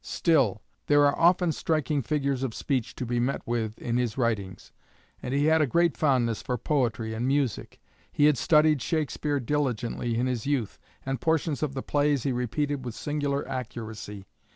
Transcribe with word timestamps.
Still, 0.03 0.63
there 0.87 1.05
are 1.05 1.15
often 1.15 1.51
striking 1.51 2.01
figures 2.01 2.41
of 2.41 2.55
speech 2.55 2.95
to 2.95 3.05
be 3.05 3.19
met 3.19 3.43
with 3.45 3.77
in 3.77 3.97
his 3.97 4.17
writings, 4.17 4.71
and 5.21 5.31
he 5.31 5.45
had 5.45 5.61
a 5.61 5.67
great 5.67 5.95
fondness 5.95 6.41
for 6.41 6.57
poetry 6.57 7.13
and 7.13 7.27
music. 7.27 7.79
He 8.11 8.25
had 8.25 8.35
studied 8.39 8.81
Shakespeare 8.81 9.39
diligently 9.39 10.17
in 10.17 10.25
his 10.25 10.47
youth, 10.47 10.79
and 11.05 11.21
portions 11.21 11.61
of 11.61 11.75
the 11.75 11.83
plays 11.83 12.23
he 12.23 12.31
repeated 12.31 12.83
with 12.83 12.95
singular 12.95 13.47
accuracy. 13.47 14.25